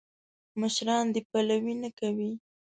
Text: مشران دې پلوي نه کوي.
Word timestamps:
مشران 0.61 1.05
دې 1.13 1.21
پلوي 1.29 1.75
نه 1.83 1.89
کوي. 1.99 2.31